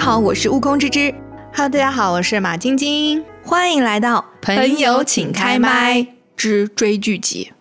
[0.00, 1.14] 家好，我是悟空之之。
[1.52, 3.22] Hello，大家好，我是马晶晶。
[3.42, 7.52] 欢迎来到朋友请开麦之追剧集。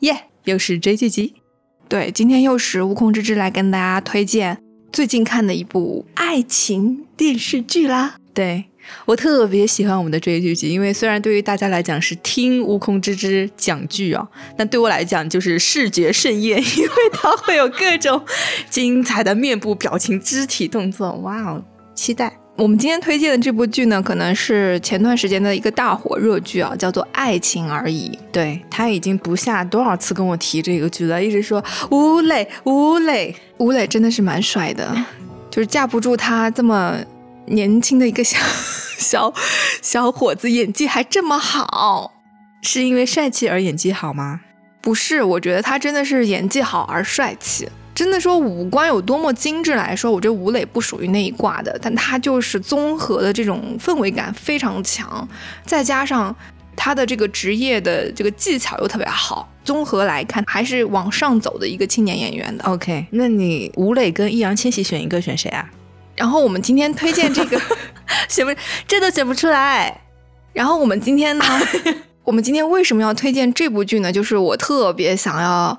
[0.00, 1.36] 耶、又是追剧集。
[1.88, 4.58] 对，今天又是悟空之之来跟大家推荐
[4.92, 8.16] 最近看的一部爱情电视剧啦。
[8.34, 8.66] 对
[9.06, 18.22] 我特别喜欢我们的追剧集，因为虽然对于大家来讲是听悟空之之讲剧啊，但对我来讲就是视觉盛宴，因为它会有各种
[18.68, 21.12] 精彩的面部表情、肢体动作。
[21.18, 21.62] 哇哦，
[22.00, 22.32] 期待！
[22.56, 28.08] 我们今天推荐的这部剧呢，可能是前段时间的一个大火热剧啊，叫做《爱情而已》。
[28.32, 33.36] 对他已经不下多少次跟我提这个剧了，一直说吴磊，吴磊。
[33.58, 34.96] 吴磊真的是蛮帅的，
[35.52, 36.96] 就是架不住他这么
[37.44, 38.38] 年轻的一个小
[38.96, 39.30] 小
[39.82, 42.14] 小伙子，演技还这么好。
[42.62, 44.40] 是因为帅气而演技好吗？
[44.80, 47.68] 不是，我觉得他真的是演技好而帅气。
[48.00, 55.28] 真的说五官有多么精致来说，我觉得吴磊不属于那一挂的，但他就是综合的这种氛围感非常强，
[55.66, 56.34] 再加上
[56.74, 62.64] 他的这个职业的这个技巧又特别好，综合来看还是往上走的一个青年演员的。
[62.64, 65.68] OK， 那你吴磊跟易烊千玺选一个，选谁啊？
[66.16, 67.60] 然后我们今天推荐这个，
[68.30, 70.00] 选不，这都选不出来。
[70.54, 71.44] 然后我们今天呢，
[72.24, 74.10] 我们今天为什么要推荐这部剧呢？
[74.10, 75.78] 就是我特别想要，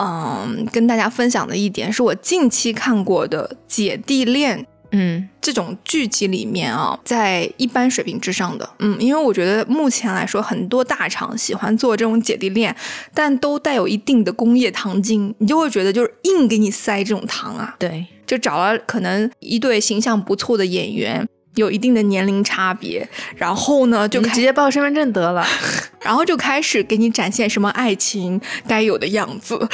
[0.00, 12.74] 嗯，跟大家分享的一点，是我近期看过的姐弟恋嗯，这种剧集里面啊，在一般水平之上的，嗯，因为我觉得目前来说，很多大厂喜欢做这种姐弟恋，
[13.12, 25.46] 但都带有一定的工业糖精，你就会觉得就是硬给你塞这种糖啊，对，就找了可能一对形象不错的演员，有一定的年龄差别，然后呢就直接报身份证得了。
[26.00, 29.68] 然后就开始给你展现什么爱情该有的样子。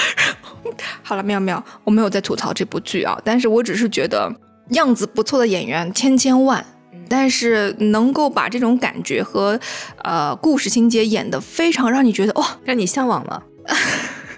[1.02, 4.32] 好了，妙妙，我没有在吐槽这部剧啊，但是我只是觉得
[4.70, 6.64] 样子不错的演员千千万，
[7.08, 9.60] 但是能够把这种感觉和
[10.02, 13.42] 呃故事情节演得非常让你觉得哇，让你向往了。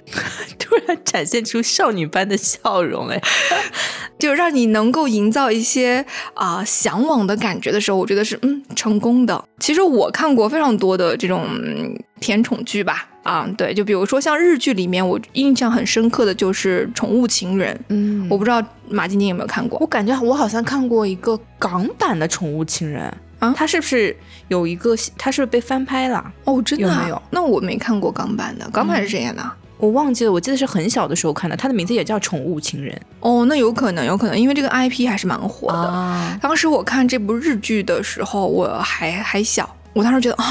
[0.58, 3.20] 突然展现出少女般的笑容，哎，
[4.18, 9.44] 就让你能够营造一些啊、向往的感觉的时候，我觉得是嗯成功的。
[9.58, 23.02] 其实我看过非常多的这种嗯甜宠剧吧，啊，对，就比如说像日剧里面，我印象很深刻的就是《宠物情人》，嗯我不知道马晶晶有没有看过我感觉我好像看过一个港版的《宠物情人》
[23.44, 24.16] 啊它是不是
[24.48, 24.96] 有一个？
[25.18, 26.24] 它是不是被翻拍了？
[26.44, 27.22] 哦，真的、啊、有没有？
[27.30, 29.42] 那我没看过港版的，港版是谁演的？
[29.78, 35.78] 我忘记了，我记得是很小的时候看的，它的名字也叫《宠物情人哦，那有可能，有可能，因为这个 IP 还是蛮火》的。
[35.78, 36.38] 啊。
[36.40, 40.46] 当时我看这部日剧的时候，我还还小，我当时觉得啊，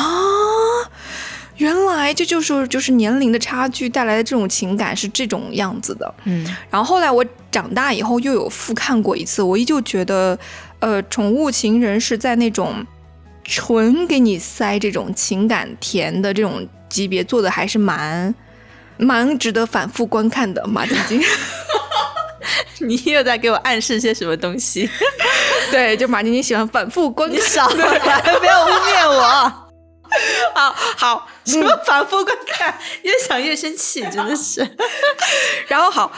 [1.57, 6.13] 原来这就是就是年龄的差距带来的这种情感是这种样子的。
[6.25, 10.37] 嗯，然后后来我长大以后又有复看过一次，我依旧觉得，
[10.79, 12.85] 呃，《宠物情人》是在那种
[13.43, 18.33] 纯给你塞这种情感甜的这种级别做的还是蛮
[18.97, 20.65] 蛮值得反复观看的。
[20.67, 21.21] 马晶晶，
[22.87, 24.89] 你又在给我暗示些什么东西？
[25.71, 27.37] 对，就马晶晶喜欢反复观看。
[27.37, 29.53] 你少来，不要污蔑我。
[30.53, 34.65] 好 好，什么反复观看，越想越生气，真的是。
[35.67, 36.11] 然后好，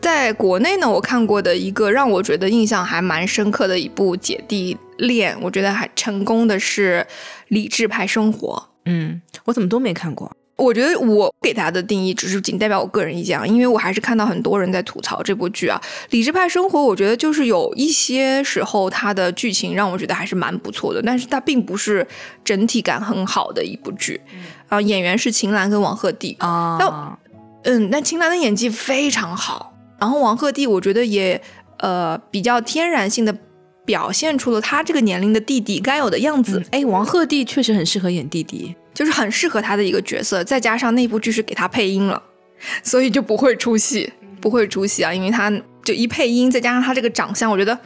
[0.00, 7.04] 在国内呢，我看过的一个让我觉得印象还蛮深刻的一部姐弟恋，我觉得还成功的是
[7.48, 8.68] 《理智派生活》。
[8.84, 10.30] 嗯，我怎么都没看过。
[10.60, 15.80] 我觉得我给他的定义只是仅代表我个人意见啊，因为我还是看到很多人在吐槽这部剧啊。
[16.10, 22.06] 《理智派生活》我觉得就是有一些时候它的剧情让我觉得还是蛮不错的，但是它并不是
[22.44, 24.20] 整体感很好的一部剧。
[24.68, 27.18] 啊、演员是秦岚跟王鹤棣，啊，那
[27.64, 31.40] 嗯，那秦岚的演技非常好，然后王鹤棣我觉得也
[31.78, 33.34] 呃比较天然性的
[33.84, 38.76] 表现出了他这个年龄的弟弟该有的样子，嗯哎，王鹤棣确实很适合演弟弟。
[39.00, 40.44] 就是很适合他的一个角色。
[40.44, 42.22] 再加上那部剧是给他配音了，
[42.82, 44.12] 所以就不会出戏，
[44.42, 45.50] 不会出戏啊，因为他
[45.82, 47.78] 就一配音，再加上他这个长相，我觉得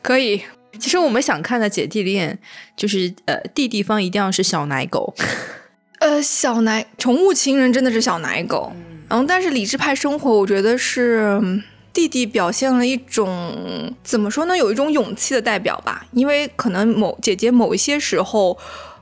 [0.00, 0.40] 可以。
[0.80, 2.38] 其实我们想看的姐弟恋，
[2.74, 5.14] 就是呃，弟弟方一定要是小奶狗。
[6.00, 8.72] 呃，小奶宠物情人真的是小奶狗，
[9.06, 11.62] 然后但是理智派生活，我觉得是嗯
[11.92, 18.58] 弟弟表现了一种怎么说呢，有一种勇气的代表吧，因为可能某姐姐某一些时候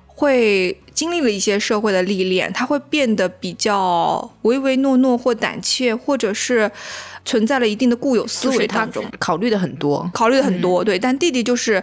[0.06, 6.70] 会经历了一些社会的历练，他会变得比较唯唯诺诺或胆怯，或者是
[7.24, 9.04] 存在了一定的固有思维当中。
[9.18, 10.10] 考虑的很多。
[10.12, 11.82] 考虑的很多，对，但弟弟就是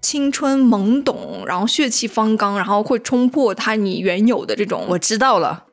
[0.00, 5.64] 青春懵懂，然后血气方刚，然后会冲破他你原有的这种我知道了，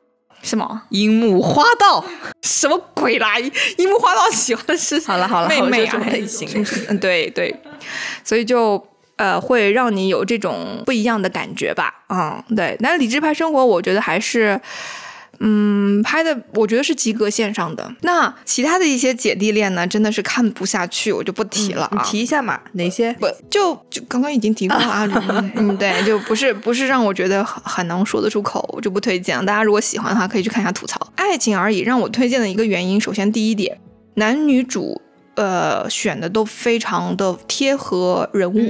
[0.42, 2.04] 什么樱木花道。
[2.42, 3.38] 什么鬼啦！
[3.38, 7.54] 樱木花道 喜欢的是好了好了，妹妹啊好这种类型是不是嗯，对对。
[8.24, 8.82] 所以就
[9.16, 12.04] 呃会让你有这种不一样的感觉吧。
[12.08, 12.76] 嗯，对。
[12.80, 14.60] 那理智派生活，我觉得还是。
[15.38, 17.94] 嗯，拍的我觉得是及格线上的。
[18.00, 22.02] 那其他的一些姐弟恋呢，真的是看不下去，我就不提了啊。
[22.02, 23.12] 提一下嘛，哪些？
[23.20, 25.06] 不就就刚刚已经提过了啊。
[25.56, 29.36] 嗯，对，就不是不是让我觉得很很能说得出口，我就不推荐。
[29.44, 30.98] 大家如果喜欢的话，可以去看一下吐槽。
[31.16, 33.78] 爱情而已，让我推荐的一个原因，首先第一点，
[34.14, 35.02] 男女主
[35.36, 38.60] 呃选的都非常的贴合人物，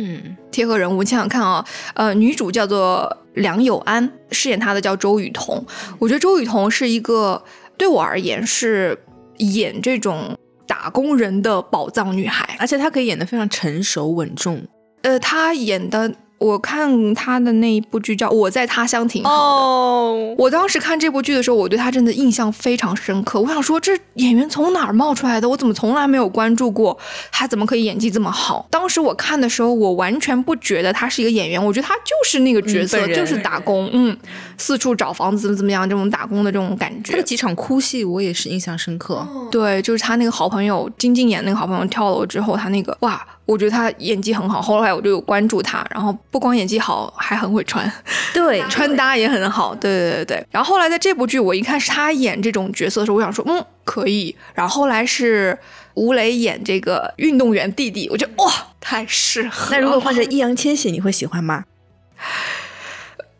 [0.51, 1.03] 贴合人物。
[1.03, 1.65] 想想看啊，
[1.95, 3.17] 呃，女主叫做。
[3.37, 5.63] 梁友安饰演她的叫周雨彤，
[5.99, 7.45] 我觉得周雨彤是一个
[7.77, 8.99] 对我而言是
[9.37, 10.35] 演这种
[10.67, 14.67] 打工人的宝藏女孩，而且她可以演得非常成熟稳重。
[15.03, 16.11] 呃，她演的。
[16.39, 23.41] 我看他的那一部剧叫《我在他乡挺好》哦，我当时看这部剧的时候，我对他真的印象非常深刻。
[23.41, 25.49] 我想说，这演员从哪儿冒出来的？
[25.49, 26.97] 我怎么从来没有关注过？
[27.33, 28.67] 他怎么可以演技这么好？
[28.71, 34.15] 当时我看的时候，我完全不觉得他是一个演员，我觉得他就是那个角色，就是打工，嗯，
[34.59, 37.13] 四处找房子怎么怎么样，这种打工的这种感觉。
[37.13, 39.27] 他的几场哭戏我也是印象深刻。
[39.51, 43.27] 对，就是他那个好朋友金靖演那个好朋友跳楼之后，他那个哇。
[43.47, 47.91] 我觉得他演技很好，后来我就有关注他，然后不光演技好，还很会穿，
[48.35, 50.47] 对， 穿搭也很好，对对对对。
[50.51, 54.35] 然后后来在这部剧，我一看是他演这种角色的时候，我想说，嗯，可以。
[54.53, 55.57] 然后后来是
[55.95, 59.69] 吴磊演这个运动员弟弟，我觉得哇，太适合。
[59.71, 61.63] 那如果换成易烊千玺，你会喜欢吗？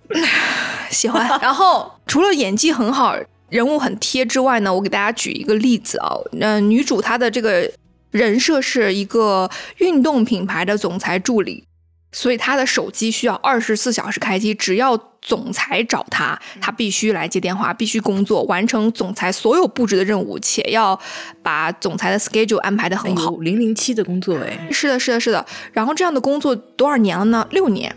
[0.89, 1.29] 喜欢。
[1.43, 3.17] 然后除了演技很好，
[3.49, 7.69] 人物很贴之外呢，我给大家举一个例子啊，嗯，女主她的这个。
[8.17, 11.65] 人设是一个运动品牌的总裁助理，
[12.11, 14.55] 所以他的手机需要二十四小时开机。
[14.55, 20.99] 只要总裁找他，他必须来接电话，必须工作，完成总裁所有布置的任务，且要
[21.43, 23.37] 把总裁的 schedule 安排的很好。
[23.37, 25.45] 零零七的工作哎，是的，是的，是的。
[25.73, 27.47] 然后这样的工作多少年了呢？
[27.51, 27.95] 六年。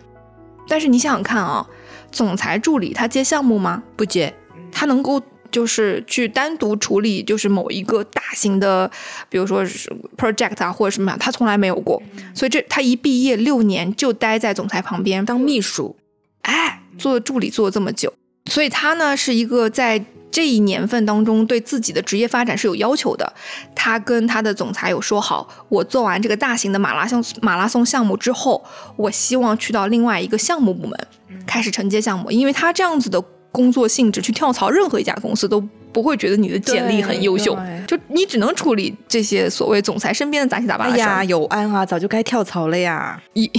[0.68, 1.66] 但是你想想看啊，
[2.12, 3.82] 总裁助理他接项目吗？
[3.96, 4.34] 不接，
[4.72, 5.22] 他能够。
[5.52, 8.90] 就是去单独处理，就是某一个大型的，
[9.30, 12.02] 比如说是 project 啊或者什么，他从来没有过。
[12.34, 15.96] 所以这他一毕业六年就待在总裁旁边当秘书，
[16.42, 18.14] 哎，做助理做了这么久。
[18.46, 23.34] 所以他呢是一个在这一年份当中对自己的职业发展是有要求的。
[23.76, 28.64] 他跟他的总裁有说好，我做完这个大型的马拉松马拉松项目之后，
[28.96, 31.08] 我希望去到另外一个项目部门
[31.46, 33.24] 开始承接项目，因为他这样子的。
[33.52, 35.60] 工作性质去跳槽任何一家公司都
[35.92, 37.58] 不会觉得你的简历很优秀，
[37.88, 41.02] 就你只能处理这些所谓总裁身边的杂七杂八的事。
[41.02, 43.20] 哎呀，有安啊，早就该跳槽了呀！
[43.34, 43.50] 一，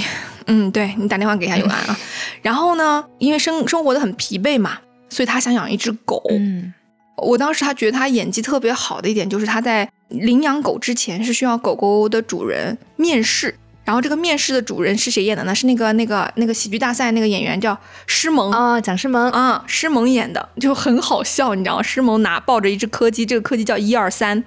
[0.46, 1.98] 嗯，对你打电话给一下有安啊。
[2.40, 4.78] 然后呢，因为生生活的很疲惫嘛，
[5.08, 6.22] 所以他想养一只狗。
[6.30, 6.72] 嗯，
[7.16, 13.56] 我当时他觉得他演技特别好的一点就是他在领养狗之前是需要狗狗的主人面试。
[13.90, 15.52] 然后这个面试的主人是谁演的呢？
[15.52, 17.76] 是那个那个那个喜剧大赛那个演员叫
[18.06, 21.82] 施萌啊，蒋施萌啊，施萌演的就很好笑，你知道吗？
[21.82, 24.44] 施萌拿抱着一只柯基，这个柯基叫一二三，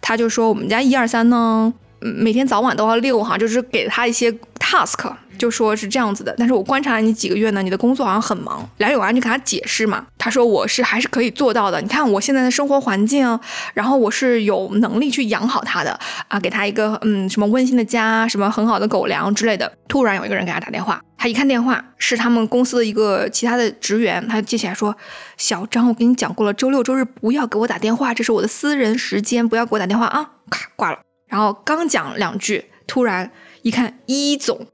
[0.00, 1.70] 他就说我们家一二三呢，
[2.00, 5.12] 每天早晚都要遛哈，就是给他一些 task。
[5.38, 8.68] 就说是这样子的，但是我观察了你几个月呢，你的工作好像很忙。
[8.78, 11.80] 梁永安就给他解释嘛，他说我是还是可以做到的。
[11.80, 13.38] 你看我现在的生活环境，
[13.74, 19.72] 然后我是有能力去养好他的啊，给他一个嗯什么温馨的家，什么很好的狗粮之类的。
[19.88, 24.96] 突然有一个人给他打电话，他一看电话是他们公司的一个其他的职员，他就接起来说
[25.36, 30.98] ：“小张，我跟你讲过了，周六周日不要给我打电话，这是我的私人时间，不要给我打电话啊！”咔挂了。
[31.28, 33.30] 然后刚讲两句，突然
[33.62, 34.66] 一看一总。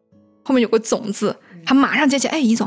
[0.48, 1.36] 后面有个总字，
[1.66, 2.66] 他马上接起，哎，尹总，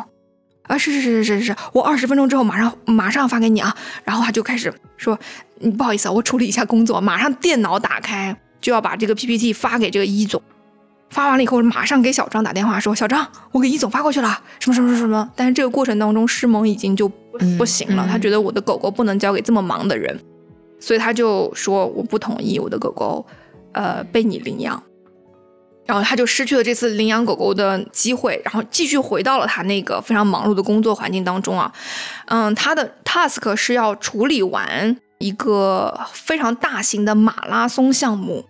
[0.67, 3.75] 啊，是是是是是是，我二十分钟之后马上马上发给你啊。
[4.03, 5.17] 然后他就开始说，
[5.57, 10.39] 你，不好意思啊，我处理一下工作，马上电脑打开就要把这个 PPT 发给这个一总。
[11.09, 15.27] 发完了以后，马上给小张打电话说，小张，我给一总发过去了，什么什么什么什么。
[15.35, 17.11] 但是这个过程当中，诗萌已经就
[17.57, 20.17] 不行了，他觉得我的狗狗不能交给这么忙的人，
[20.79, 23.25] 所以他就说我不同意我的狗狗，
[23.71, 24.81] 呃，被你领养。
[25.91, 31.69] 然后他就失去了这次领养狗狗的机会，然后继续回到了他那个非常忙碌的工作环境当中啊。
[32.27, 38.45] 嗯，他的 task 是要处理完一个非常大型的马拉松项目。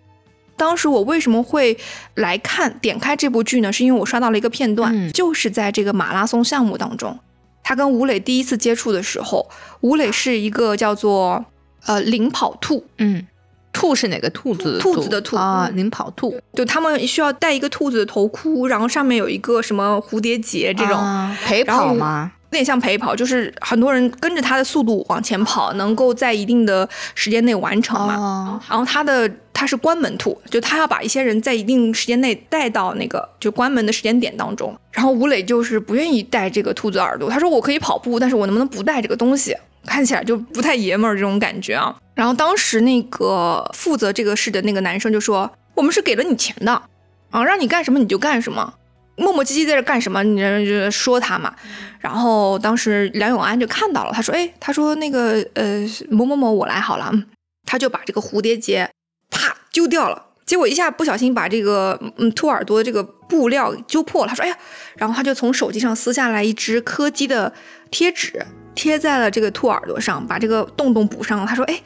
[0.56, 1.76] 当时我为什么会
[2.14, 3.72] 来看点开这部剧呢？
[3.72, 7.18] 是因为我刷到了一个片段，就是在这个马拉松项目当中，
[7.64, 11.44] 他跟吴磊第一次接触的时候，吴磊是一个叫做
[11.86, 13.26] 呃领跑兔，嗯。
[13.72, 14.78] 兔是哪个兔子？
[14.78, 16.38] 兔子的兔啊，领跑兔。
[16.54, 20.98] 就他们需要戴一个兔子的头箍，然后上面有一个什么蝴蝶结这种
[21.44, 22.32] 陪跑吗？
[22.50, 28.14] 有点像陪跑，就是很多人跟着他的速度往前跑，能够在一定的时间内完成嘛。
[28.14, 34.78] 哦，然后他的他是关门兔，就他要把一些人在一定时间内带到那个就关门的时间点当中。
[34.90, 39.56] 然后吴磊就是不愿意戴这个兔子耳朵，他说我可以跑步，但是我能不能不戴这个东西？
[39.86, 41.96] 看起来就不太爷们儿这种感觉啊。
[42.14, 46.82] 然后当时那个负责这个事的那个男生就说：“我们是给了你钱的，
[47.30, 48.74] 啊，让你干什么你就干什么，
[49.16, 50.22] 磨磨唧唧在这干什么？
[50.22, 51.54] 你就说他嘛。”
[52.00, 57.26] 然后当时梁永安就看到了，他说：“哎，他说那个呃某某某我来好了。”嗯，
[57.64, 58.90] 他就把这个蝴蝶结
[59.30, 60.26] 啪揪掉了。
[60.44, 64.28] 结果一下不小心把这个嗯兔耳朵这个布料揪破了。
[64.28, 64.58] 他说：“哎呀！”
[64.98, 67.54] 然后他就从手机上撕下来一只柯基的
[67.90, 71.46] 贴纸，贴在了这个兔耳朵上，把这个洞洞补上了。
[71.46, 71.80] 他说：“哎，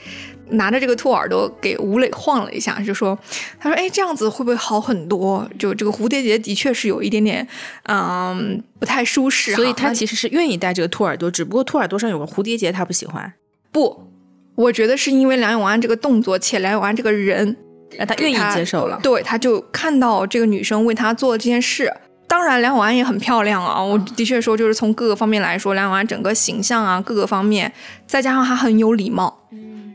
[0.51, 3.19] 拿着这个兔耳朵给吴磊晃了一下，就说
[3.59, 7.47] ：‘他说哎，这样子会不会好很多？’就这个蝴蝶结的确是有一点点，
[7.85, 9.57] 嗯，不太舒适哈。
[9.57, 13.33] 所以他其实是愿意戴这个兔耳朵，只不过兔耳朵上有个蝴蝶结，他不喜欢，
[13.73, 14.09] 不，
[14.55, 17.57] 我觉得是因为梁永安这个动作，且梁永安这个人。”
[17.97, 18.99] 让他愿意接受了。
[19.01, 21.91] 对，他就看到这个女生为他做了这件事。
[22.29, 23.81] 当然，梁永安也很漂亮啊！
[23.83, 27.73] 我的确说，就是从各个方面来说，梁永安整个形象啊，各个方面，
[28.07, 29.39] 再加上她很有礼貌，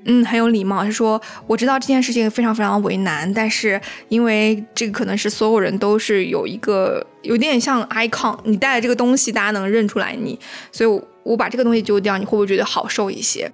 [0.05, 0.85] 嗯，很有礼貌。
[0.85, 10.39] 是说，我知道这件事情非常非常为难，但是因为这个可能是所有人都是有一个有点像 icon，你带的这个东西，大家能认出来你，
[10.71, 13.51] 所以我我把这个东西丢掉，你会不会觉得好受一些？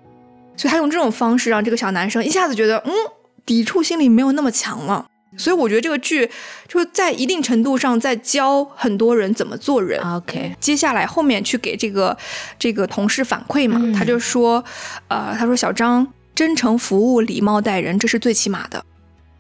[0.56, 2.92] 所以他用这种方式让这个小男生一下子觉得，嗯。
[3.46, 5.06] 抵触心理没有那么强了，
[5.36, 6.30] 所以我觉得这个剧
[6.68, 10.00] 就是在一定程度上在教很多人怎么做人。
[10.02, 12.18] OK，接下来后面去给这个
[12.58, 14.64] 这个同事反馈嘛，嗯他就说，
[15.10, 18.84] 呃，他说小张真诚服务、礼貌待人，这是最起码的。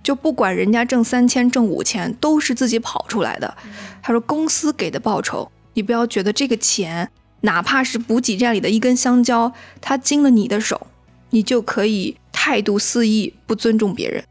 [0.03, 3.57] 就不管人家挣三千、挣五千，都是自己跑出来的。
[4.01, 7.09] 他说公司给的报酬，你不要觉得这个钱，
[7.41, 9.51] 哪怕是补给站里的一根香蕉，
[9.81, 10.87] 它经了你的手，
[11.31, 14.23] 你就可以态度肆意，不尊重别人。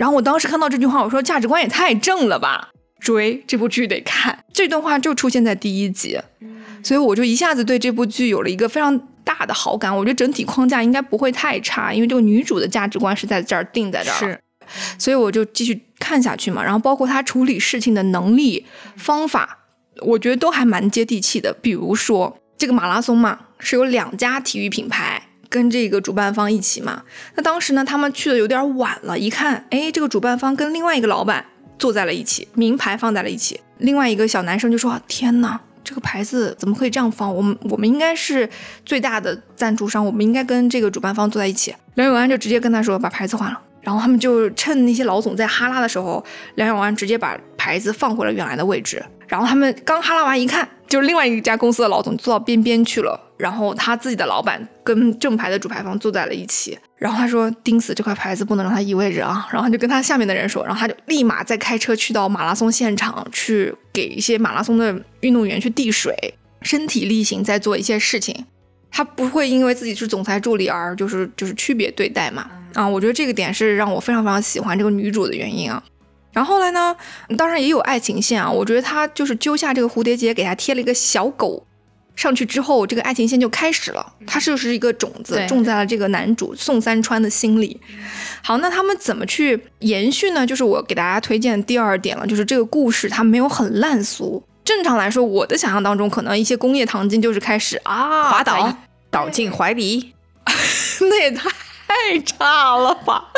[0.00, 2.70] 然后我当时看到这句话，我说价值观也太正了吧！
[3.00, 6.18] 追这部剧得看，这段话就出现在第一集，
[6.82, 9.94] 所以我就一下子对这部剧有了一个非常大的好感。
[9.94, 14.40] 我觉得整体框架应该不会太差，因为这个女主的价值观是在这儿定在这儿，是，
[14.98, 16.64] 所以我就继续看下去嘛。
[16.64, 18.64] 然后包括她处理事情的能力、
[18.96, 19.58] 方法，
[20.00, 21.54] 我觉得都还蛮接地气的。
[21.60, 25.19] 比如说这个马拉松嘛，是有两家体育品牌。
[25.50, 27.02] 跟这个主办方一起嘛，
[27.34, 31.44] 那当时呢，他们去的有点晚了，一看，哎，这个主办方跟另外一个老板
[31.76, 33.60] 坐在了一起，名牌放在了一起。
[33.78, 37.34] 另外一个小男生就说：“天哪，这个牌子怎么可以这样放？
[37.34, 38.48] 我们我们应该是
[38.86, 46.24] 最大的赞助商，我们应该跟这个主办方坐在一起。”梁永安就直接跟他说：“把牌子换了。”然后他们就趁那些老总在哈拉的时候，
[46.56, 49.02] 梁永安直接把牌子放回了原来的位置。
[49.26, 53.28] 然后他们刚哈拉完一看，就是另外一家公司的老总坐到边边去了。
[53.38, 66.14] 然后他自己的老板跟正牌的主牌方坐在了一起，然后他说盯死这块牌子不能让他移位置啊，然后他就跟他下面的人说，然后他就立马再开车去到马拉松现场去给一些马拉松的运动员去递水，
[66.60, 68.44] 身体力行在做一些事情，
[68.90, 75.82] 他不会因为自己是总裁助理而就是就是区别对待嘛，啊，我觉得这个点是让我非常非常喜欢这个女主的原因啊。
[76.32, 76.94] 然后后来呢，
[77.36, 81.66] 当然也有爱情线啊，我觉得他就是揪下这个蝴蝶结，给他贴了一个小狗。
[82.16, 84.14] 上去之后，这个爱情线就开始了。
[84.26, 87.80] 它就是一个种子种在了这个男主宋三川的心里。
[88.42, 90.46] 好，那他们怎么去延续呢？
[90.46, 94.42] 就是我给大家推荐第二点了，就是这个故事它没有很烂俗。
[94.62, 98.76] 正常来说，我的想象当中，可能一些工业糖精就是开始啊滑倒，
[99.10, 100.12] 倒进怀里，
[101.00, 101.48] 那也太
[101.90, 103.32] 太差了吧！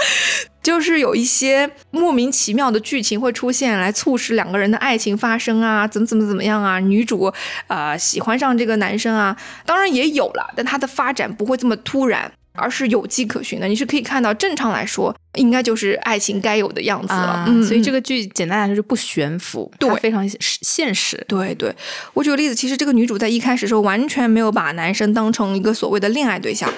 [0.63, 6.79] 就是有一些莫名其妙的剧情会出现，来促使两个人的爱情发生啊，怎么怎么怎么样啊？
[6.79, 7.33] 女主
[7.69, 13.67] 呃喜欢上这个男生啊，当然也有了，但它的发展不会这么突然，而是有迹可循的。
[13.67, 17.15] 你是可以看到，正常来说应该就是爱情该有的样子了。
[17.15, 18.03] 啊，嗯，所以这个。
[18.03, 21.25] 剧简单来说就不悬浮，对它非常现实。
[21.29, 21.73] 对对，
[22.15, 26.69] 我举个例子，其实这个女主在一开始的时候完全没有把男生当成一个所谓的恋爱对象，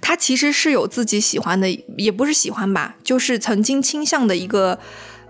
[0.00, 4.78] 她其实是有自己喜欢的，也不是喜欢吧，就是曾经倾向的一个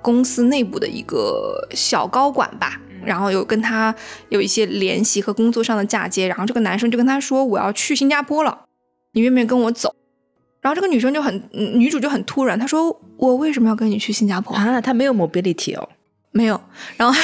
[0.02, 2.78] 公司内部的一个小高管吧。
[3.02, 3.94] 然后有跟他
[4.28, 8.66] 有一些联系和工作上的嫁接，然后这个男生就跟他说：“我要去新加坡了，
[9.12, 9.94] 你愿不愿意跟我走？”
[10.60, 15.88] 然后这个女生就很，嗯女主就很突然，她说：“我为什么要跟你去新加坡？”啊，她没有 mobility 哦，
[16.32, 16.60] 没有。
[16.98, 17.18] 然后，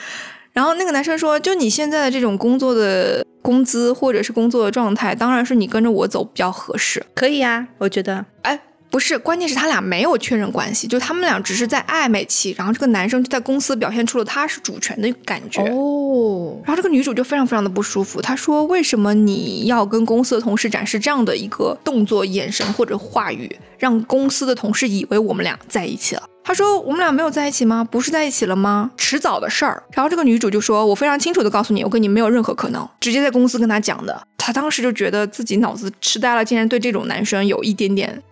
[0.52, 7.02] 然后那个男生说：“就你现在的这种工作的工资或者是工作的状态，当然是你跟着我走比较合适。
[7.14, 8.26] 可以啊，我觉得。
[8.42, 8.60] 哎，
[8.92, 15.62] 不是，关键是他俩没有确认关系，就他们俩只是在暧昧期，然后这个男生就在公司表现出了他是主权的感觉。
[15.62, 27.82] 哦，然后这个女主就非常非常的不舒服，她说：“为什么你要跟公司的同事展示这样的一个动作、眼神或者话语，让公司的同事以为我们俩在一起了？”她说：“我们俩没有在一起吗？
[27.82, 28.90] 不是在一起了吗？
[28.98, 34.22] 迟早的事儿。”然后这个女主就说：“我非常清楚的告诉你，我跟你没有任何可能。”直接在公司跟他讲的。
[34.36, 38.22] 她当时就觉得自己脑子痴呆了，竟然对这种男生有一点点。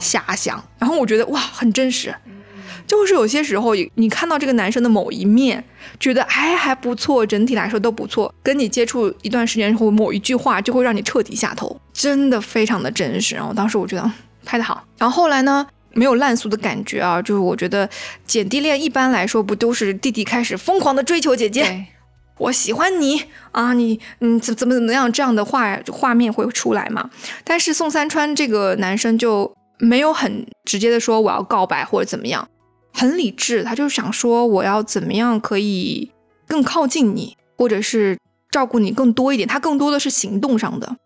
[0.00, 2.14] 遐想，然后我觉得哇，很真实，
[2.86, 5.62] 就是有些时候你看到这个男生的某一面，
[6.00, 13.34] 觉得哎还不错，整体来说都不错，跟你接触一段时间后，某一句话就会让你彻底下头，真的非常的真实。
[13.34, 14.10] 然后当时我觉得
[14.44, 17.88] 拍的好，然后后来呢，没有烂俗的感觉啊，就是我觉得
[18.24, 21.86] 姐弟恋一般来说不都是弟弟开始疯狂的追求姐姐，
[22.38, 27.10] 我喜欢你啊，你嗯怎怎么怎么样这样的画画面会出来嘛？
[27.44, 29.52] 但是宋三川这个男生就。
[29.80, 32.46] 没有很直接的说我要告白或者怎么样，
[32.92, 36.12] 很理智，他就是想说我要怎么样可以
[36.46, 38.18] 更靠近你，或者是
[38.50, 39.48] 照顾你更多一点。
[39.48, 40.96] 他更多的是行动上的，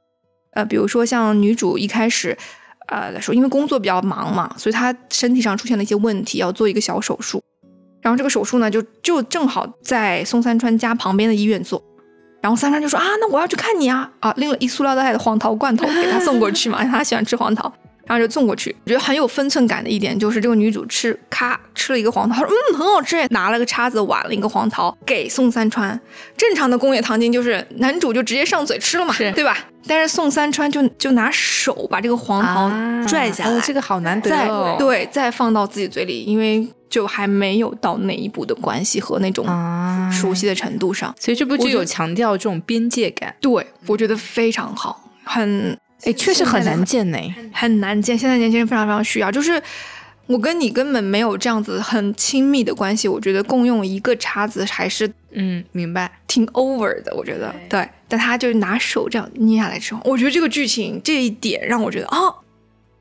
[0.53, 2.37] 呃，比如说像女主一开始，
[2.89, 7.43] 呃来说，因为工作比较忙嘛，所以她身体上出现了一些问题，要做一个小手术。
[8.03, 11.83] 然后这个手术呢，就就正好在宋三川家旁边的医院做。
[12.43, 17.73] 然后三川就说啊，那我要去看你啊啊，拎了一塑料袋的黄桃罐头给他送过去嘛， 他喜欢吃黄桃。
[18.07, 25.99] 然后就送过去，我觉得很有分寸感的一点就是这个女主吃咔吃了一个黄桃，她说嗯很好吃，拿了个叉子挽了一个黄桃给宋三川。
[26.37, 29.57] 正常的工业糖精就是男主就直接上嘴吃了嘛，对吧？
[29.87, 32.71] 但是宋三川就就拿手把这个黄桃
[33.07, 34.77] 拽下来，这个好难得哦。
[34.79, 39.47] 对，再放到自己嘴里，因为就还没有到那一步的关系和那种
[40.11, 43.35] 熟悉的程度上，所以这部剧有强调这种边界感。
[43.41, 45.79] 对，我觉得非常好，很。
[46.05, 47.19] 哎，确实很难见呢，
[47.53, 48.17] 很难见。
[48.17, 49.63] 现在年轻人非常非常需要，就是
[50.27, 57.15] 我跟你根本没有这样子很亲密的关系，我觉得共用一个叉子还是嗯，明白，挺 over 的。
[57.17, 62.17] 我觉得对，但他就是拿手这样捏下来之后，我觉得这个剧情这一点让我觉得啊，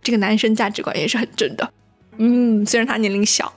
[0.02, 1.72] 这个男生价值观也是很正的。
[2.18, 3.52] 嗯，虽然他年龄小。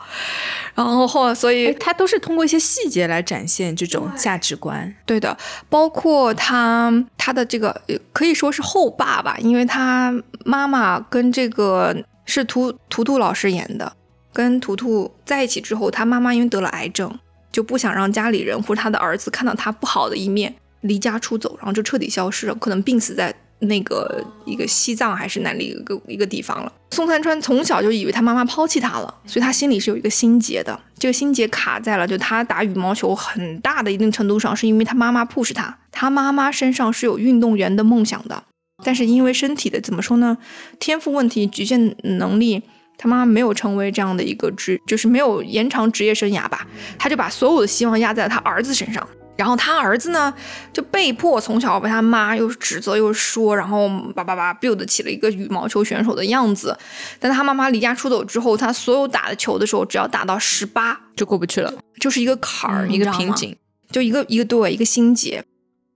[0.77, 4.95] 然后后，所以他都是通过一些细节来展现这种价值观。
[5.07, 5.35] 对的，
[5.71, 7.81] 包括他他的这个
[8.13, 13.91] 可以说是后爸吧，因为他妈妈跟这个是图图图老师演的，
[14.35, 17.19] 跟图图在一起之后，他妈妈因为得了癌症，
[17.51, 23.35] 就不想让家里人或者他的儿子看到他不好的一面，离家出走，然后就彻底消失了，可能病死在。
[23.61, 26.73] 那个一个西藏还是哪里一个一个地方了？
[26.91, 30.79] 宋三川从小就以为他妈妈抛弃他了，所以他心里是有一个心结的。
[30.99, 38.45] 这个心结卡在了，就他打羽毛球很大的一定程度上是因为他妈妈 push 他，他妈妈身上是有运动员的梦想的，
[38.85, 40.39] 但是因为身体的怎么说呢，
[40.79, 42.63] 天赋问题局限能力，
[42.99, 46.67] 他妈妈没有成为这样的一个职，就是没有延长职业生涯吧，
[46.99, 49.07] 他就把所有的希望压在了他儿子身上。
[49.37, 50.33] 然后他儿子呢，
[50.73, 56.77] 就被迫从小被他妈又指责又说，然后叭叭叭 build 起了一个羽毛球选手的样子。
[57.21, 63.57] 但他妈妈离家出走之后，他所有打的球的时候，只要打到十八就过不去了，就是一个坎儿，一个瓶颈，
[63.91, 65.45] 就一个一个对一个心结。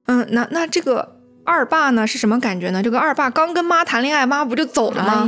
[0.07, 1.17] 嗯，那那这个。
[1.43, 2.81] 二爸呢是什么感觉呢？
[2.81, 5.27] 这个二爸刚跟妈谈恋爱，妈不就走了吗？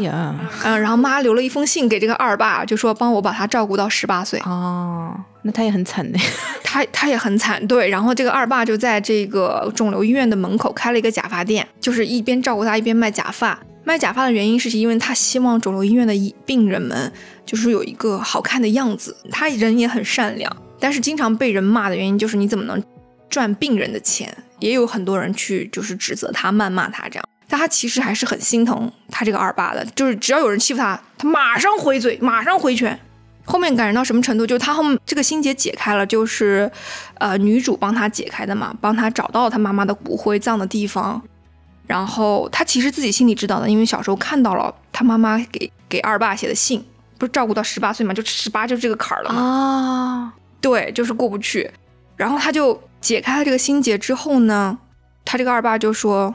[0.62, 4.38] 嗯，然后妈留了一封信给这个二爸，就说帮我把他照顾到十八岁。
[4.44, 6.18] 哦，那他也很惨呢。
[6.64, 7.88] 他他也很惨，对。
[7.88, 13.59] 然后这个二爸就在这个肿瘤医院的门口开了一个假发店，就是一边照顾他一边卖假发。
[13.85, 16.14] 卖假发的原因是因为他希望肿瘤医院的
[16.46, 17.12] 病人们
[17.44, 19.16] 就是有一个好看的样子。
[19.31, 22.83] 他人也很善良，但是经常被人骂的原因就是你怎么能
[23.28, 24.35] 赚病人的钱？
[24.61, 32.96] 也有很多人去就是指责他、谩骂他这样，但他其实还是很心疼他这个二爸的，就是只要有人欺负他，他马上回嘴，马上回拳。
[33.44, 34.46] 后面感人到什么程度？
[34.46, 36.70] 就他后面这个心结解开了，就是
[37.14, 41.20] 呃女主帮他解开的嘛，帮他找到他妈妈的骨灰葬的地方。
[41.87, 46.85] 然后他其实自己心里知道的，因为小时候看到了他妈妈给给二爸写的信，
[47.18, 49.42] 不是照顾到十八岁嘛，就十八就这个坎儿了嘛。
[49.42, 51.70] 啊，对，就是过不去。
[52.16, 52.81] 然后他就。
[53.02, 54.78] 解开了这个心结之后呢，
[55.24, 56.33] 他这个二爸就说：“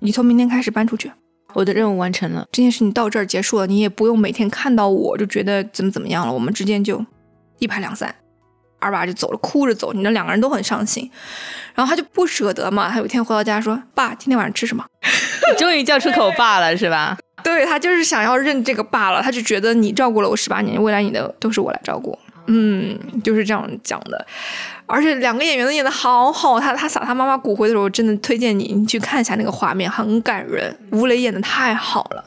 [0.00, 1.12] 你从明天开始搬出去，
[1.54, 7.04] 我的任务完成了，这件事情到这儿结束了，你也不用每天看到我就觉得怎么怎么样了，我们之间就
[7.58, 8.14] 一拍两散。”
[8.80, 11.10] 二爸就走了，哭着走，你那两个人都很伤心。
[11.74, 14.84] 然后他就不舍得嘛，他有一天回到家说：“爸，今天晚上吃什么？”
[15.58, 17.18] 终于叫出口爸了，是吧？
[17.42, 22.16] 对他就是想要认这个爸了，他就觉得你照顾了我十八年，未来你的都是我来照顾。
[22.48, 24.26] 嗯，就是这样讲的。
[24.86, 30.74] 而且两个演员都演的好好，他他撒他妈妈骨灰的时候，真的推荐你你去看一下那个画面，很感人。
[30.92, 32.24] 吴磊演的太好了，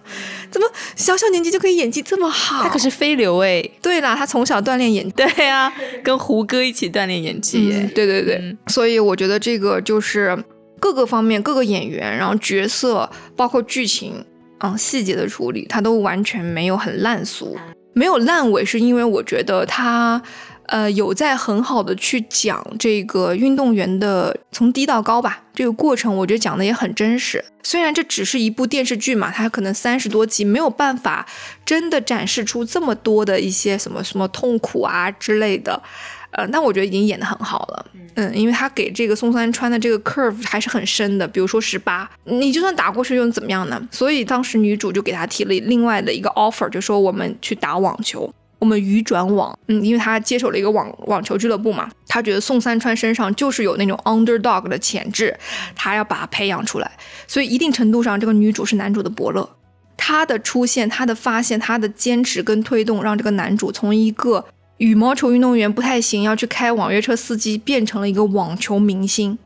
[0.51, 2.62] 怎么小小年纪就可以演技这么好？
[2.62, 3.67] 他可是飞流哎。
[3.81, 7.71] 对啦，他从小锻炼演，对呀，跟胡歌一起锻炼演技。
[7.95, 10.38] 对对对，所以我觉得这个就是
[10.79, 14.23] 各个方面、各个演员，然后角色，包括剧情，
[14.60, 17.57] 嗯，细节的处理，他都完全没有很烂俗，
[17.93, 20.21] 没有烂尾，是因为我觉得他。
[20.67, 27.43] 呃，有在很好的去讲这个运动员的从低到高吧，这个过程我觉得讲的也很真实。
[27.62, 31.27] 虽然这只是一部电视剧嘛，它可能三十多集，没有办法
[31.65, 35.82] 真的展示出这么多的一些什么什么痛苦啊之类的。
[36.31, 37.85] 呃，那我觉得已经演得很好了。
[38.15, 43.81] 嗯，因为他给这个宋三川的这个 curve 还是很深的，比如说十八，你就算打过去又怎么样呢？
[43.91, 48.33] 所以当时女主就给他提了另外的一个 offer，就说我们去打网球。
[48.59, 55.35] 我们鱼转网，嗯，因为他接手了一个网网球俱乐部嘛，他觉得宋三川身上就是有那种 underdog 的潜质，
[55.75, 56.91] 他要把他培养出来。
[57.25, 59.49] 所以一定程度上，这个女主是男主的伯乐，
[59.97, 64.45] 她的出现、她的发现、她的坚持跟推动，让这个男主从一个
[64.81, 69.37] 羽毛球运动员不太行，要去开网约车司机，变成了一个网球明星，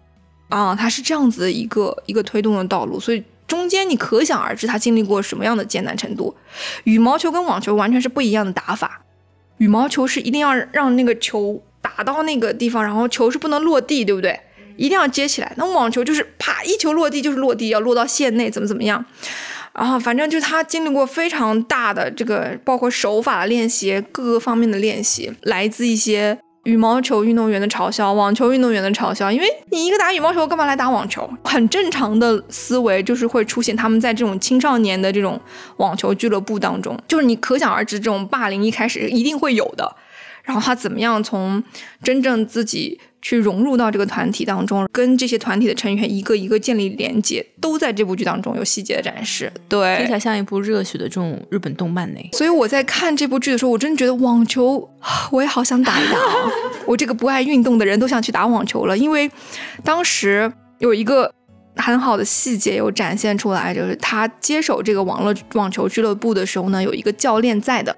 [0.47, 3.23] 啊，他是这样子的一个一个推动的道路，所以。
[3.47, 6.35] 中间你可想而知，他经历过什么样的艰难程度。
[6.83, 9.03] 羽毛球跟网球完全是不一样的打法。
[9.59, 14.39] 羽毛球是一定要让那个球打到那个地方，然后球是不能落地，对不对？
[14.77, 15.53] 一定要接起来。
[15.57, 19.05] 那网球就是啪一球落地就是落地，要落到线内，怎么怎么样。
[19.77, 26.37] 然后反正就是他经历过非常大的这个，包括手法的练习，各个方面的练习，来自一些。
[26.63, 31.29] 羽毛球运动员的嘲笑，网球运动员的嘲笑，因为你一个打羽毛球，干嘛来打网球？
[31.43, 35.39] 很正常的思维就是会出现，他们在这种青少年的这种
[35.77, 39.95] 网球俱乐部当中，就是你可想而知，这种霸凌一开始一定会有的。
[40.41, 41.63] 然后他怎么样从
[42.01, 42.99] 真正自己。
[43.25, 49.51] 去融入到这个团体当中，跟这些团体的成员一个一个建立连接，都在这部剧当中有细节的展示。
[49.67, 52.19] 对，听起来像一部热血的这种日本动漫呢。
[52.33, 54.87] 所以我在看这部剧的时候，我真的觉得网球，
[55.31, 56.19] 我也好想打一打。
[56.85, 59.27] 我这个不爱运动的人都想去打网球了，因为
[59.83, 61.33] 当时有一个
[61.77, 67.95] 很好的细节有展现出来，就是他接手这个网络网球俱乐部的时候呢，有一个教练在的。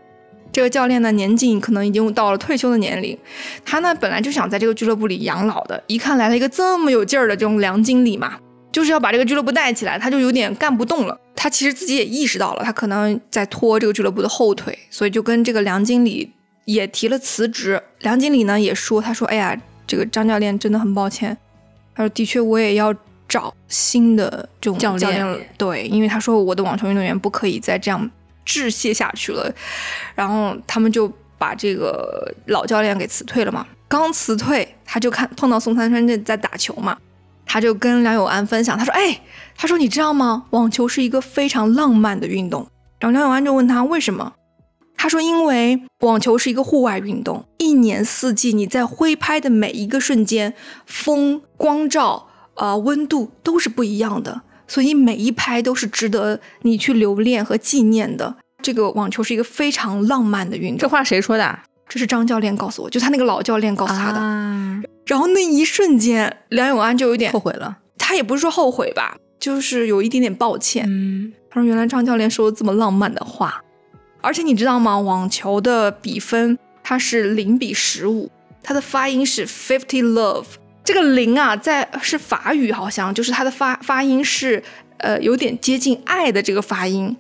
[0.58, 3.16] 这个教练呢，年纪可能已经到了退休的年龄，
[3.64, 8.40] 他呢本来就想在这个俱乐部里养老的，一看来了一个这么有劲儿的这种梁经理嘛，
[8.72, 11.16] 就是要把这个俱乐部带起来，他就有点干不动了。
[11.36, 16.34] 他其实自己也意识到了，他可能在拖这个俱乐部的后腿，所以就跟这个梁经理
[16.66, 17.80] 也提了辞职。
[18.00, 21.38] 梁经理呢也说，他说：“哎呀，这个张教练真的很抱歉。”
[21.94, 22.92] 他说：“的确，我也要
[23.30, 28.10] 找新的这种教练了。”对，因为他说我的网球运动员不可以再这样。
[28.48, 29.54] 致谢下去了，
[30.16, 33.68] 然后他们就把这个老教练给辞退了嘛。
[33.90, 36.98] 刚辞退，他就看碰到宋三川在在打球嘛，
[37.46, 39.22] 他就跟梁永安分享，他说：“哎，
[39.56, 40.46] 他说你知道吗？
[40.52, 42.66] 网球是一个非常浪漫的运动。”
[43.00, 44.34] 然后梁永安就问他为什么？
[44.96, 50.54] 他说：“因为网球是一个户外运动，一年四季你在挥拍的每一个瞬间，
[50.86, 58.36] 风、光照、呃温度都是不一样的。”所以每一拍都是值得你去留恋和纪念的。
[58.62, 60.78] 这个网球是一个非常浪漫的运动。
[60.80, 61.60] 这话谁说的？
[61.88, 64.20] 这是张教练告诉我，就他那个老教练告诉他的。
[65.06, 67.78] 然后那一瞬间，梁永安就有点后悔了。
[67.98, 70.86] 他也不是说后悔吧，就是有一点点抱歉。
[70.86, 73.62] 嗯，他说：“原来张教练说了这么浪漫的话。”
[74.20, 75.00] 而且你知道吗？
[75.00, 78.30] 网球的比分它是零比十五，
[78.62, 80.46] 它的发音是 fifty love。
[80.88, 84.64] 这个零啊，在是法语，好像就是它的发发音是，
[85.00, 87.14] 呃，有点接近爱的这个发音，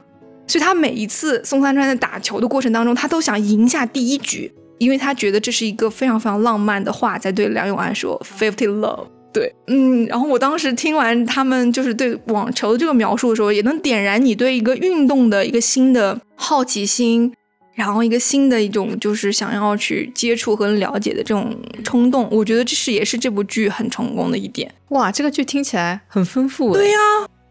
[0.47, 17.33] 所以他每一次宋三川在打球的过程当中，他都想赢下第一局，因为他觉得这是一个非常非常浪漫的话，在对梁永安说 fifty love， 对，嗯，然后我当时听完他们就是对网球的这个描述的时候，也能点燃你对一个运动的一个新的好奇心。
[17.77, 24.73] 然后一个新的一种就是想要去接触和了解的这种冲动，我觉得这是也是这部剧很成功的一点。
[24.89, 26.73] 哇，这个剧听起来很丰富。
[26.73, 26.97] 对呀，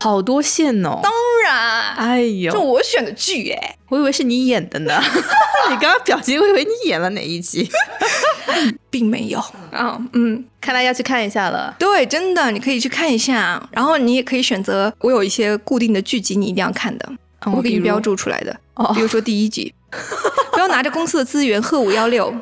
[0.00, 0.98] 好多线哦。
[1.00, 1.12] 当
[1.44, 5.00] 然，哎呦，这我选的剧哎，我以为是你演的呢。
[5.70, 7.68] 你刚刚表情，我以为你演了哪一集
[8.90, 9.38] 并没有
[9.70, 9.96] 啊。
[10.12, 11.72] 嗯，看来要去看一下了。
[11.78, 13.64] 对，真的，你可以去看一下。
[13.70, 17.12] 然后你也可以选择，我有一些固定的剧集，你一定要看的，
[17.44, 18.56] 我给你标注出来的。
[18.74, 19.72] 哦，比如说第一集。
[20.52, 22.34] 不要拿着公司的资源，喝五幺六，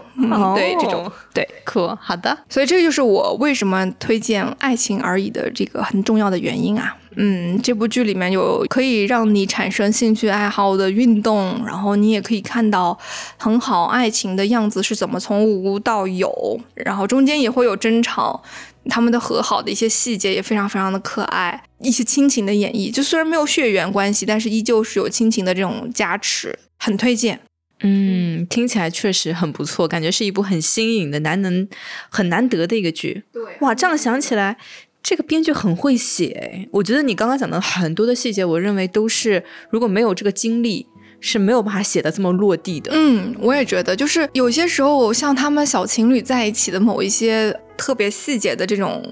[0.54, 2.37] 对这种，对，可好的。
[2.48, 6.96] 所以这就是我为什么推荐《爱情而已》的这个很重要的原因啊。
[7.16, 12.96] 嗯，这部剧里面有可以让你产生兴趣爱好的运动，然后你也可以看到
[13.37, 18.42] 很好爱情的样子是怎么从无到有，然后中间也会有争吵，
[18.88, 27.40] 他们的和好的一些细节也非常非常的可爱，一些亲情的演绎，就虽然没有血缘关系，但是依旧是有亲情的这种加持，很推荐。
[27.81, 31.68] 嗯，听起来确实很不错，感觉是一部很新颖的、难能、
[32.09, 33.25] 很难得的一个剧。
[33.33, 34.57] 对，哇，这样想起来。
[35.03, 40.87] 这个编剧很会写，我觉得你刚刚讲的很多的细节，我认为都是如果没有这个经历，
[41.20, 42.90] 是没有办法写的这么落地的。
[42.94, 49.03] 嗯，我也觉得，就是有些时候像他们小情侣在一起的某一些特别细节的这种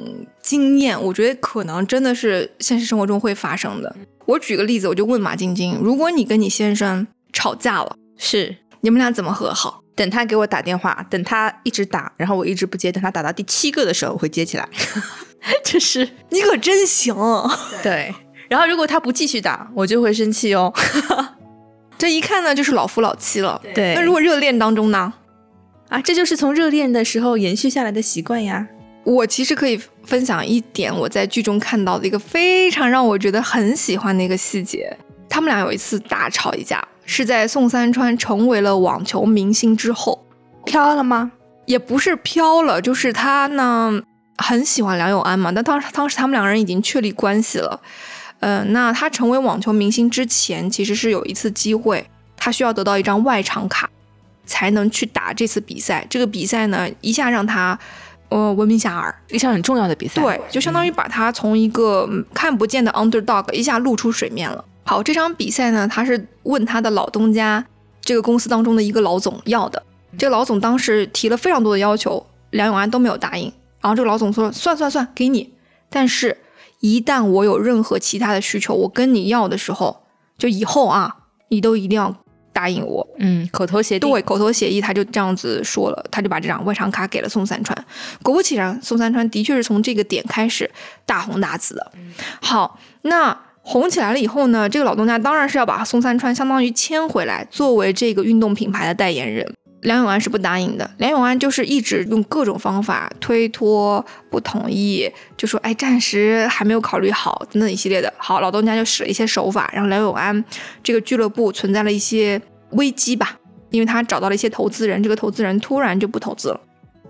[0.43, 3.95] 经验，我觉得可能真的是现实生活中会发生的。
[4.27, 9.83] 我举个例子，我就问马晶晶，如果你跟你先生吵架了，是你们俩怎么和好？
[9.95, 14.67] 等他给我打电话，等他一直打，然后我一直不接，等他打到第七个的时候，我会接起来。
[15.65, 17.15] 这是你可真行，
[17.83, 18.15] 对。
[18.49, 20.73] 然后如果他不继续打，我就会生气哦。
[22.03, 23.63] 这一看呢，就是老夫老妻了。
[23.73, 23.95] 对。
[23.95, 25.13] 那如果热恋当中呢？
[25.89, 28.67] 啊，这就是从热恋的时候延续下来的习惯呀。
[29.05, 34.97] 我其实可以分享一点我在剧中看到的一个非常让我觉得很喜欢的一个细节。
[35.29, 36.85] 他们俩有一次大吵一架。
[37.05, 40.27] 是在宋三川成为了网球明星之后，
[40.65, 41.31] 飘了吗？
[41.67, 44.03] 也不是飘了，就是他呢
[44.39, 45.53] 很喜欢梁永安嘛。
[45.53, 47.81] 但当时当时他们两个人已经确立关系了。
[48.43, 52.05] 嗯，那他成为网球明星之前，其实是有一次机会，
[52.37, 53.89] 他需要得到一张外场卡，
[54.45, 56.05] 才能去打这次比赛。
[56.11, 57.79] 这个比赛呢，一下让他
[58.31, 60.21] 呃闻名遐迩，一场很重要的比赛。
[60.21, 64.65] 对，就相当于把他从一个看不见的 underdog 一下露出水面了。
[64.85, 67.65] 好，这场比赛呢，他是问他的老东家
[68.01, 69.81] 这个公司当中的一个老总要的。
[70.19, 73.45] 这个老总当时提了非常多的要求，梁永安都没有答应。
[73.81, 75.53] 然后这个老总说：“算算算，给你。
[75.89, 76.37] 但是，
[76.83, 80.05] 一旦我有任何其他的需求，我跟你要的时候，
[80.37, 81.17] 就以后啊，
[81.49, 82.15] 你都一定要
[82.53, 83.99] 答应我。”嗯，口头协议。
[83.99, 87.75] 对，口头协议，他就这样子说了，他就把这张外场卡给了宋三川。
[88.23, 90.71] 果不其然，宋三川的确是从这个点开始
[91.07, 91.93] 大红大紫的。
[92.43, 93.37] 好，那。
[93.65, 99.55] 红起来了以后呢，这个老东家当然是要把宋三川相当于签回来，作为这个运动品牌的代言人。
[99.83, 108.13] 梁永安是不答应的，梁永安就是一直用各种方法推脱、不同意，就说哎，暂时还没有考虑好等等一系列的。
[108.17, 110.45] 好，老东家就使了一些手法，让梁永安
[110.83, 112.41] 这个俱乐部存在了一些
[112.71, 113.37] 危机吧，
[113.71, 116.61] 因为他找到了一些投资人，这个投资人突然就不投资了，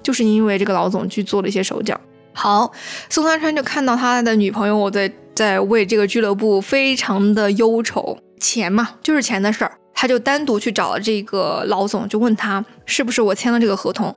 [0.02, 2.00] 就是因为这个老总去做了一些手脚。
[2.32, 2.72] 好，
[3.08, 5.12] 宋三川就看到他的女朋友我在。
[5.34, 14.12] 在为这个俱乐部非常的忧愁，钱嘛就是钱的事儿，他就单独去找了这个老总，就问他是不是我签了这个合同，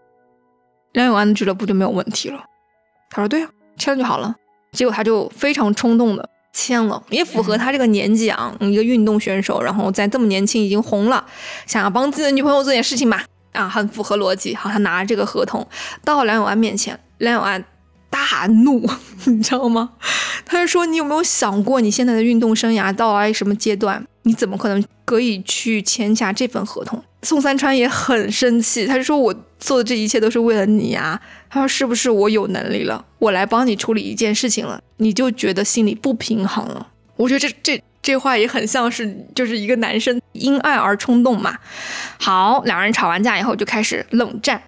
[0.93, 2.43] 梁永安的俱乐部就没有问题了。
[3.11, 4.33] 他说对啊，签了就好了。
[4.71, 11.23] 结果他就非常冲动的签了，也符合他这个年纪啊，一个运动选手，然后在这么年轻已经红了，
[11.67, 14.55] 想要帮自己的女朋友做点事情吧，啊，很符合逻辑。
[14.55, 15.67] 好，他拿着这个合同
[16.03, 17.63] 到梁永安面前，梁永安。
[18.15, 18.89] 大怒，
[19.25, 19.89] 你知道吗？
[20.45, 24.01] 他就说：“你有没有想过，你现在的运动生涯到来什么阶段？
[24.23, 41.57] 你怎么可能可以去签下这份合同？”宋三川也很生气，他就说：“我做的这一切都是为了你啊！”他说：“是不是我有能力了，我来帮你处理一件事情了，你就觉得心里不平衡了？”我觉得这这这话也很像是就是一个男生因爱而冲动嘛。
[42.19, 44.61] 好，两人吵完架以后就开始冷战。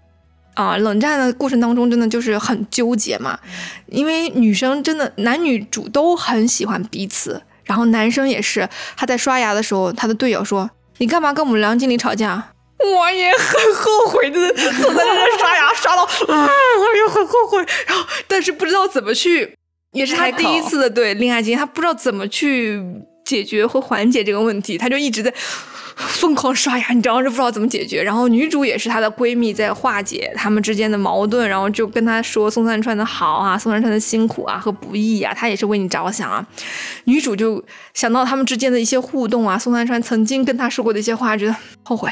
[0.58, 3.38] 啊，冷战的过程当中真的就是很纠结嘛，
[3.86, 10.68] 因为女生真的男女主都很喜欢彼此，然后男生也是，他在刷牙的时候，他的队友说
[10.98, 12.52] ：“你干嘛跟我们梁经理吵架？”
[12.84, 17.64] 我也很后悔的，坐在那刷牙刷到，啊，我也很后悔。
[17.86, 19.54] 然后，但是不知道怎么去，
[19.92, 22.82] 也是他第一次的对恋爱经验，他不知道怎么去
[23.24, 25.32] 解决或缓解这个问题，他就一直在。
[25.98, 28.04] 疯狂刷牙，你知道就不知道怎么解决。
[28.04, 36.46] 然后女主也是她的闺蜜在化解他们之间的矛盾，然后就跟她说宋三川的好啊，宋三川的辛苦啊和不易啊，她也是为你着想啊。
[37.06, 42.12] 女主就想到他们之间的一些互动啊，宋三川曾经跟她说过的一些话，觉得后悔，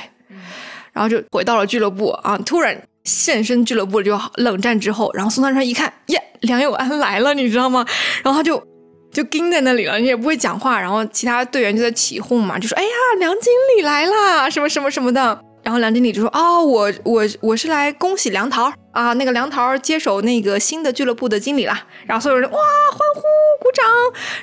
[0.91, 7.85] 然后就回到了俱乐部啊，突然现身俱乐部就冷战之后，然后宋三川一看，耶，梁有安来了，你知道吗？
[8.23, 8.74] 然后他就。
[9.15, 21.73] 就盯在那里了，你也不会讲话，然后其他队员就在起哄嘛，就说：“哎呀，梁经理来啦，什么什么什么的。”然后梁经理就说：“哦，我我我是来恭喜梁桃啊，那个梁桃接手那个新的俱乐部的经理了。”
[22.05, 23.21] 然后所有人哇欢呼
[23.61, 23.85] 鼓掌。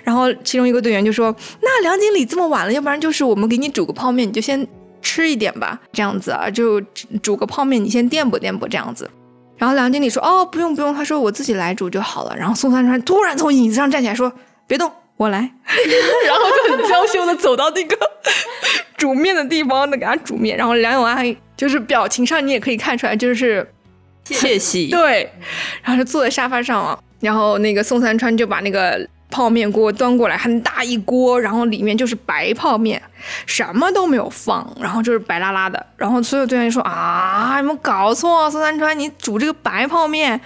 [0.04, 4.66] 然后其中一个队员就说：“那梁经理这么晚了，要不然就是我们给你煮个泡面，你就先
[5.02, 6.80] 吃一点吧，这样子啊，就
[7.22, 9.10] 煮个泡面，你先垫补垫补这样子。”
[9.58, 14.32] 然后梁经理说：“哦，不用不用，他说我自己来煮就好了。”然后宋三川突然从椅子上站起来说。
[14.72, 15.38] 别动，我来，
[16.26, 17.94] 然后就很娇羞的走到那个
[18.96, 20.56] 煮面的地方，那给他煮面。
[20.56, 23.70] 然后梁永安就是表情上你也可以看出来，就是
[24.24, 24.88] 窃喜。
[24.96, 25.30] 对，
[25.82, 33.02] 然后就坐在沙发上啊，然后那个宋三川就把那个泡面锅端过来，很大一锅，然后里面就是白泡面，
[33.44, 35.84] 什么都没有放，然后就是白拉拉的。
[35.98, 38.50] 然后所有队员就说啊，有没有搞错？
[38.50, 40.40] 宋三川，你煮这个白泡面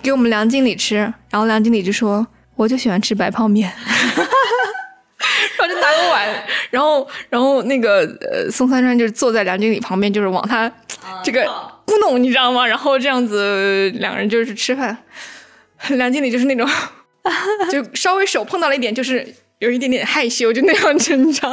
[0.00, 0.98] 给我们梁经理吃。
[1.30, 2.24] 然后梁经理就说。
[2.56, 3.70] 我就喜欢吃白泡面，
[4.16, 10.70] 然后就拿个碗，然后然后那个呃宋三川就是坐在梁经理旁边，就是往他
[11.22, 11.44] 这个
[11.86, 12.66] 咕弄，你知道吗？
[12.66, 14.96] 然后这样子两个人就是吃饭，
[15.90, 16.68] 梁经理就是那种
[17.70, 21.50] 就稍微手碰到了一点，就是有一点点害羞，就那样子，你知道？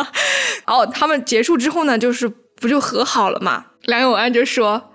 [0.65, 3.65] 然后他们结束之后呢，就是不就和好了嘛？
[3.83, 4.93] 梁永安就说：“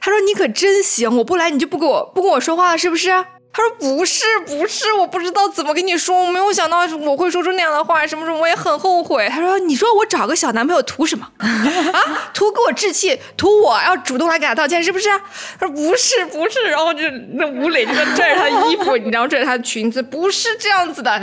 [0.00, 3.10] 他说你可真行，我不来你就不跟我不跟我说话了，是不是？”
[3.56, 9.28] 他说不是不是，我不知道怎么跟你说，我没有想到我会说出那样的话，什么什么我也很后悔。
[9.28, 12.32] 他说，你说我找个小男朋友图什么 啊？
[12.34, 15.08] 图给我置气，图我要主动来给他道歉，是不是？
[15.60, 17.02] 他说不是不是，然后就
[17.34, 21.16] 那吴磊就在拽着他衣服，然后拽着他的裙子，不是这样子的。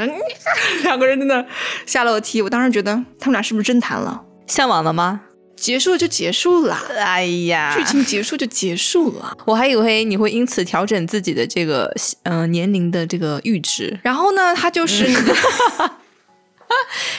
[0.83, 1.45] 两个人真的
[1.85, 5.19] 下楼梯，我当时觉得他们俩是不是真谈了，向往了吗？
[5.61, 9.37] 结束就结束了，哎呀，剧情结束就结束了。
[9.45, 11.93] 我还以为你会因此调整自己的这个
[12.23, 13.99] 嗯年龄的这个阈值。
[14.01, 15.05] 然后呢，他就是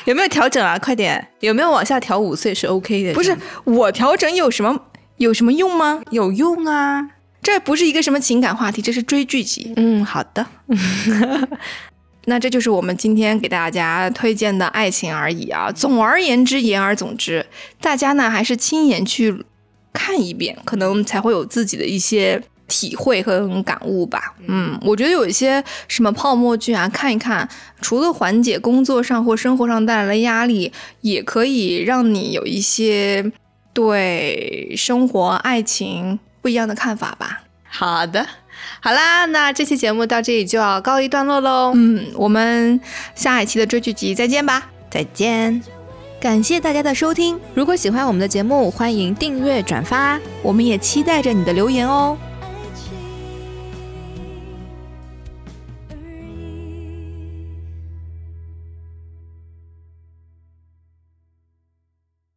[0.07, 0.77] 有没有调整啊？
[0.77, 3.15] 快点，有没有往下调五岁是 OK 的？
[3.15, 4.77] 不是我调整有什么
[5.19, 6.03] 有什么用吗？
[6.11, 9.73] 有用啊，这不是一个什么情感话题，这是追剧集。
[9.77, 10.45] 嗯，好的。
[12.27, 15.71] 那这就是我们今天给大家推荐的爱情而已啊。
[15.73, 17.45] 总而言之，言而总之，
[17.81, 19.45] 大家呢还是亲眼去
[19.93, 24.35] 看一遍，可能才会有自己的一些体会和感悟吧。
[24.47, 27.47] 嗯，我觉得有一些什么泡沫剧啊，看一看，
[27.81, 33.31] 除了缓解工作上或生活上带来的压力，也可以让你有一些
[33.73, 37.43] 对生活、爱情不一样的看法吧。
[37.65, 38.27] 好的。
[38.85, 41.71] 好啦，那这期节目到这里就要告一段落喽。
[41.73, 42.81] 嗯，我们
[43.15, 45.63] 下一期的追剧集再见吧，再见。
[46.21, 52.19] 感谢大家的收听，如果喜欢我们的节目，欢迎订阅转发，我们也期待着你的留言哦。